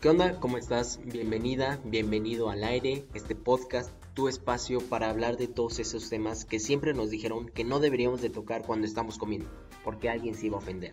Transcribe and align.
¿Qué 0.00 0.10
onda? 0.10 0.38
¿Cómo 0.40 0.58
estás? 0.58 1.00
Bienvenida, 1.04 1.80
bienvenido 1.82 2.50
al 2.50 2.64
aire, 2.64 3.06
este 3.14 3.34
podcast, 3.34 3.90
tu 4.12 4.28
espacio 4.28 4.80
para 4.80 5.08
hablar 5.08 5.38
de 5.38 5.48
todos 5.48 5.78
esos 5.78 6.10
temas 6.10 6.44
que 6.44 6.60
siempre 6.60 6.92
nos 6.92 7.08
dijeron 7.08 7.48
que 7.48 7.64
no 7.64 7.80
deberíamos 7.80 8.20
de 8.20 8.28
tocar 8.28 8.62
cuando 8.66 8.86
estamos 8.86 9.16
comiendo, 9.16 9.48
porque 9.82 10.10
alguien 10.10 10.34
se 10.34 10.46
iba 10.46 10.56
a 10.56 10.60
ofender, 10.60 10.92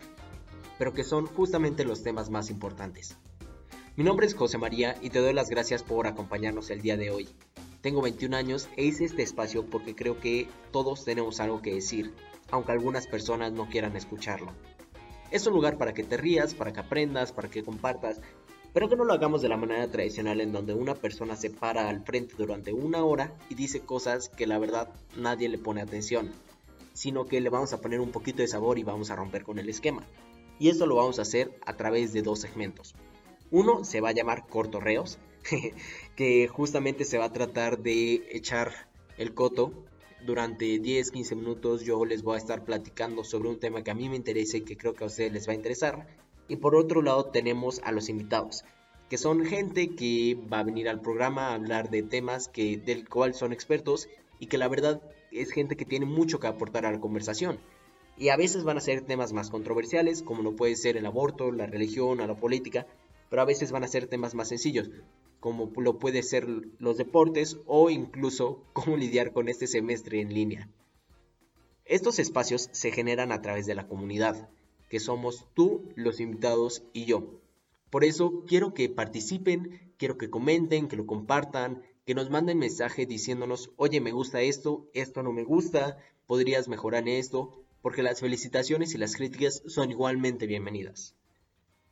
pero 0.78 0.94
que 0.94 1.04
son 1.04 1.26
justamente 1.26 1.84
los 1.84 2.02
temas 2.02 2.30
más 2.30 2.48
importantes. 2.48 3.18
Mi 3.94 4.04
nombre 4.04 4.24
es 4.24 4.34
José 4.34 4.56
María 4.56 4.96
y 5.02 5.10
te 5.10 5.18
doy 5.18 5.34
las 5.34 5.50
gracias 5.50 5.82
por 5.82 6.06
acompañarnos 6.06 6.70
el 6.70 6.80
día 6.80 6.96
de 6.96 7.10
hoy. 7.10 7.28
Tengo 7.82 8.00
21 8.00 8.34
años 8.34 8.70
e 8.78 8.84
hice 8.84 9.04
este 9.04 9.22
espacio 9.22 9.66
porque 9.66 9.94
creo 9.94 10.18
que 10.18 10.48
todos 10.72 11.04
tenemos 11.04 11.40
algo 11.40 11.60
que 11.60 11.74
decir, 11.74 12.14
aunque 12.50 12.72
algunas 12.72 13.06
personas 13.06 13.52
no 13.52 13.68
quieran 13.68 13.96
escucharlo. 13.96 14.52
Es 15.30 15.46
un 15.46 15.52
lugar 15.52 15.76
para 15.78 15.92
que 15.92 16.04
te 16.04 16.16
rías, 16.16 16.54
para 16.54 16.72
que 16.72 16.80
aprendas, 16.80 17.32
para 17.32 17.50
que 17.50 17.64
compartas 17.64 18.20
pero 18.74 18.88
que 18.88 18.96
no 18.96 19.04
lo 19.04 19.12
hagamos 19.12 19.40
de 19.40 19.48
la 19.48 19.56
manera 19.56 19.88
tradicional 19.88 20.40
en 20.40 20.52
donde 20.52 20.74
una 20.74 20.96
persona 20.96 21.36
se 21.36 21.48
para 21.48 21.88
al 21.88 22.04
frente 22.04 22.34
durante 22.36 22.72
una 22.72 23.04
hora 23.04 23.32
y 23.48 23.54
dice 23.54 23.80
cosas 23.80 24.28
que 24.28 24.48
la 24.48 24.58
verdad 24.58 24.90
nadie 25.16 25.48
le 25.48 25.58
pone 25.58 25.80
atención, 25.80 26.32
sino 26.92 27.24
que 27.24 27.40
le 27.40 27.50
vamos 27.50 27.72
a 27.72 27.80
poner 27.80 28.00
un 28.00 28.10
poquito 28.10 28.42
de 28.42 28.48
sabor 28.48 28.80
y 28.80 28.82
vamos 28.82 29.10
a 29.10 29.16
romper 29.16 29.44
con 29.44 29.60
el 29.60 29.68
esquema. 29.68 30.04
Y 30.58 30.70
esto 30.70 30.86
lo 30.86 30.96
vamos 30.96 31.20
a 31.20 31.22
hacer 31.22 31.56
a 31.64 31.76
través 31.76 32.12
de 32.12 32.22
dos 32.22 32.40
segmentos. 32.40 32.96
Uno 33.52 33.84
se 33.84 34.00
va 34.00 34.08
a 34.08 34.12
llamar 34.12 34.48
Cortorreos, 34.48 35.18
que 36.16 36.48
justamente 36.48 37.04
se 37.04 37.18
va 37.18 37.26
a 37.26 37.32
tratar 37.32 37.78
de 37.78 38.26
echar 38.32 38.72
el 39.18 39.34
coto. 39.34 39.84
Durante 40.26 40.66
10-15 40.80 41.36
minutos 41.36 41.82
yo 41.82 42.04
les 42.04 42.24
voy 42.24 42.34
a 42.34 42.38
estar 42.38 42.64
platicando 42.64 43.22
sobre 43.22 43.50
un 43.50 43.60
tema 43.60 43.84
que 43.84 43.92
a 43.92 43.94
mí 43.94 44.08
me 44.08 44.16
interesa 44.16 44.56
y 44.56 44.62
que 44.62 44.76
creo 44.76 44.94
que 44.94 45.04
a 45.04 45.06
ustedes 45.06 45.32
les 45.32 45.46
va 45.46 45.52
a 45.52 45.56
interesar. 45.56 46.08
Y 46.48 46.56
por 46.56 46.76
otro 46.76 47.02
lado 47.02 47.26
tenemos 47.26 47.80
a 47.84 47.92
los 47.92 48.08
invitados, 48.08 48.64
que 49.08 49.18
son 49.18 49.44
gente 49.44 49.94
que 49.94 50.38
va 50.52 50.60
a 50.60 50.64
venir 50.64 50.88
al 50.88 51.00
programa 51.00 51.48
a 51.48 51.54
hablar 51.54 51.90
de 51.90 52.02
temas 52.02 52.48
que, 52.48 52.76
del 52.76 53.08
cual 53.08 53.34
son 53.34 53.52
expertos 53.52 54.08
y 54.38 54.46
que 54.46 54.58
la 54.58 54.68
verdad 54.68 55.00
es 55.30 55.52
gente 55.52 55.76
que 55.76 55.84
tiene 55.84 56.06
mucho 56.06 56.38
que 56.38 56.46
aportar 56.46 56.86
a 56.86 56.92
la 56.92 57.00
conversación. 57.00 57.58
Y 58.16 58.28
a 58.28 58.36
veces 58.36 58.64
van 58.64 58.76
a 58.76 58.80
ser 58.80 59.02
temas 59.02 59.32
más 59.32 59.50
controversiales, 59.50 60.22
como 60.22 60.42
lo 60.42 60.54
puede 60.54 60.76
ser 60.76 60.96
el 60.96 61.06
aborto, 61.06 61.50
la 61.50 61.66
religión 61.66 62.20
o 62.20 62.26
la 62.26 62.36
política, 62.36 62.86
pero 63.30 63.42
a 63.42 63.46
veces 63.46 63.72
van 63.72 63.82
a 63.82 63.88
ser 63.88 64.06
temas 64.06 64.34
más 64.34 64.48
sencillos, 64.48 64.90
como 65.40 65.70
lo 65.76 65.98
puede 65.98 66.22
ser 66.22 66.46
los 66.78 66.96
deportes 66.96 67.58
o 67.66 67.90
incluso 67.90 68.64
cómo 68.72 68.96
lidiar 68.96 69.32
con 69.32 69.48
este 69.48 69.66
semestre 69.66 70.20
en 70.20 70.32
línea. 70.32 70.68
Estos 71.84 72.18
espacios 72.18 72.68
se 72.72 72.92
generan 72.92 73.32
a 73.32 73.42
través 73.42 73.66
de 73.66 73.74
la 73.74 73.86
comunidad, 73.86 74.48
que 74.94 75.00
somos 75.00 75.48
tú, 75.54 75.88
los 75.96 76.20
invitados 76.20 76.84
y 76.92 77.04
yo. 77.04 77.40
Por 77.90 78.04
eso 78.04 78.44
quiero 78.46 78.74
que 78.74 78.88
participen, 78.88 79.92
quiero 79.96 80.18
que 80.18 80.30
comenten, 80.30 80.86
que 80.86 80.94
lo 80.94 81.04
compartan, 81.04 81.82
que 82.06 82.14
nos 82.14 82.30
manden 82.30 82.60
mensaje 82.60 83.04
diciéndonos, 83.04 83.72
oye, 83.74 84.00
me 84.00 84.12
gusta 84.12 84.42
esto, 84.42 84.88
esto 84.94 85.24
no 85.24 85.32
me 85.32 85.42
gusta, 85.42 85.98
podrías 86.28 86.68
mejorar 86.68 87.08
esto, 87.08 87.60
porque 87.82 88.04
las 88.04 88.20
felicitaciones 88.20 88.94
y 88.94 88.98
las 88.98 89.16
críticas 89.16 89.64
son 89.66 89.90
igualmente 89.90 90.46
bienvenidas. 90.46 91.16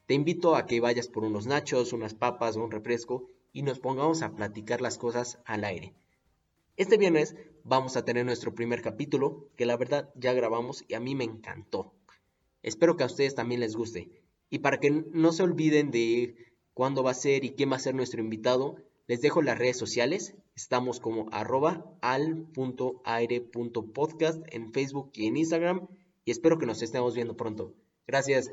Te 0.07 0.15
invito 0.15 0.55
a 0.55 0.67
que 0.67 0.79
vayas 0.79 1.09
por 1.09 1.25
unos 1.25 1.49
nachos, 1.49 1.93
unas 1.93 2.15
papas 2.15 2.57
o 2.57 2.63
un 2.63 2.71
refresco 2.71 3.27
y 3.53 3.63
nos 3.63 3.81
pongamos 3.81 4.23
a 4.23 4.37
platicar 4.37 4.81
las 4.81 4.97
cosas 4.97 5.41
al 5.45 5.65
aire. 5.65 5.93
Este 6.77 6.99
viernes 6.99 7.35
vamos 7.65 7.97
a 7.97 8.05
tener 8.05 8.25
nuestro 8.25 8.55
primer 8.55 8.81
capítulo, 8.81 9.49
que 9.57 9.67
la 9.67 9.77
verdad 9.77 10.09
ya 10.15 10.33
grabamos 10.35 10.85
y 10.87 10.95
a 10.95 11.01
mí 11.01 11.17
me 11.17 11.25
encantó. 11.25 11.97
Espero 12.63 12.97
que 12.97 13.03
a 13.05 13.07
ustedes 13.07 13.35
también 13.35 13.61
les 13.61 13.77
guste. 13.77 14.09
Y 14.51 14.59
para 14.59 14.79
que 14.79 14.91
no 14.91 15.33
se 15.33 15.43
olviden 15.43 15.91
de 15.91 16.37
cuándo 16.75 17.03
va 17.03 17.11
a 17.13 17.15
ser 17.15 17.45
y 17.45 17.51
quién 17.55 17.73
va 17.73 17.77
a 17.77 17.81
ser 17.81 17.95
nuestro 17.95 18.21
invitado, 18.21 18.77
les 19.07 19.21
dejo 19.21 19.43
las 19.43 19.59
redes 19.59 19.77
sociales. 19.77 20.35
Estamos 20.55 21.01
como 21.01 21.29
arroba 21.33 21.85
al.aire.podcast 22.01 22.95
en 24.51 24.73
Facebook 24.73 25.11
y 25.15 25.27
en 25.27 25.37
Instagram. 25.37 25.89
Y 26.25 26.31
espero 26.31 26.59
que 26.59 26.67
nos 26.67 26.83
estemos 26.83 27.15
viendo 27.15 27.37
pronto. 27.37 27.75
Gracias. 28.07 28.51